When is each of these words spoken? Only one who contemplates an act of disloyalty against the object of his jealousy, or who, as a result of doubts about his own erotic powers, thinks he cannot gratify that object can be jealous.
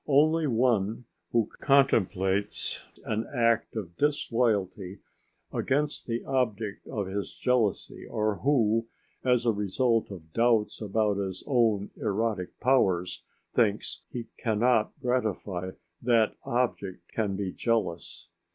Only 0.07 0.47
one 0.47 1.05
who 1.31 1.47
contemplates 1.59 2.83
an 3.05 3.27
act 3.31 3.75
of 3.75 3.95
disloyalty 3.97 4.97
against 5.53 6.07
the 6.07 6.23
object 6.25 6.87
of 6.87 7.05
his 7.05 7.35
jealousy, 7.37 8.07
or 8.07 8.37
who, 8.37 8.87
as 9.23 9.45
a 9.45 9.51
result 9.51 10.09
of 10.09 10.33
doubts 10.33 10.81
about 10.81 11.17
his 11.17 11.43
own 11.45 11.91
erotic 11.97 12.59
powers, 12.59 13.21
thinks 13.53 14.01
he 14.11 14.25
cannot 14.39 14.91
gratify 14.99 15.73
that 16.01 16.35
object 16.45 17.07
can 17.11 17.35
be 17.35 17.51
jealous. 17.51 18.29